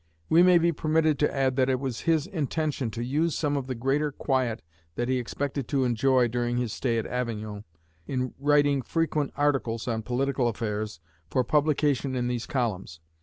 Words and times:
We 0.29 0.41
may 0.41 0.57
be 0.57 0.71
permitted 0.71 1.19
to 1.19 1.31
add 1.31 1.57
that 1.57 1.69
it 1.69 1.79
was 1.79 1.99
his 1.99 2.25
intention 2.25 2.89
to 2.89 3.03
use 3.03 3.37
some 3.37 3.55
of 3.55 3.67
the 3.67 3.75
greater 3.75 4.11
quiet 4.11 4.63
that 4.95 5.07
he 5.09 5.19
expected 5.19 5.67
to 5.67 5.83
enjoy 5.83 6.27
during 6.27 6.57
his 6.57 6.73
stay 6.73 6.97
at 6.97 7.05
Avignon 7.05 7.65
in 8.07 8.33
writing 8.39 8.81
frequent 8.81 9.31
articles 9.37 9.87
on 9.87 10.01
political 10.01 10.47
affairs 10.47 10.99
for 11.29 11.43
publication 11.43 12.15
in 12.15 12.27
these 12.27 12.47
columns. 12.47 12.99